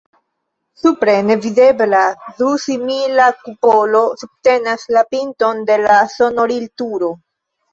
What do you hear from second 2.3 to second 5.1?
dua simila kupolo subtenas la